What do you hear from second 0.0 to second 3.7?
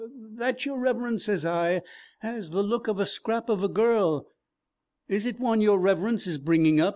'That, your Reverence,' sez I, 'has the look of a scrap of a